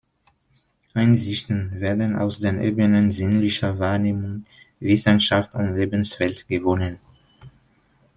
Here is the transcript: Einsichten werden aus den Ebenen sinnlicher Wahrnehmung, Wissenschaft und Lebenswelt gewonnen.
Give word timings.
Einsichten 0.95 1.79
werden 1.79 2.15
aus 2.15 2.39
den 2.39 2.59
Ebenen 2.59 3.11
sinnlicher 3.11 3.77
Wahrnehmung, 3.77 4.47
Wissenschaft 4.79 5.53
und 5.53 5.75
Lebenswelt 5.77 6.47
gewonnen. 6.47 6.97